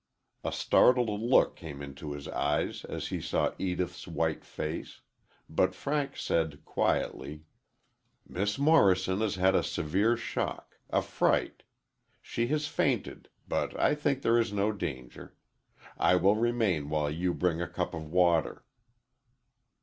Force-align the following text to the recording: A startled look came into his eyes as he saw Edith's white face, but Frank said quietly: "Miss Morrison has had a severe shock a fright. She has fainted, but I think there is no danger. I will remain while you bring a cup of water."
A 0.43 0.51
startled 0.51 1.21
look 1.21 1.55
came 1.55 1.79
into 1.79 2.13
his 2.13 2.27
eyes 2.27 2.85
as 2.85 3.09
he 3.09 3.21
saw 3.21 3.53
Edith's 3.59 4.07
white 4.07 4.43
face, 4.43 5.01
but 5.47 5.75
Frank 5.75 6.17
said 6.17 6.65
quietly: 6.65 7.43
"Miss 8.27 8.57
Morrison 8.57 9.21
has 9.21 9.35
had 9.35 9.53
a 9.53 9.61
severe 9.61 10.17
shock 10.17 10.79
a 10.89 11.03
fright. 11.03 11.61
She 12.19 12.47
has 12.47 12.67
fainted, 12.67 13.29
but 13.47 13.79
I 13.79 13.93
think 13.93 14.23
there 14.23 14.39
is 14.39 14.51
no 14.51 14.71
danger. 14.71 15.35
I 15.99 16.15
will 16.15 16.35
remain 16.35 16.89
while 16.89 17.11
you 17.11 17.31
bring 17.35 17.61
a 17.61 17.67
cup 17.69 17.93
of 17.93 18.09
water." 18.11 18.65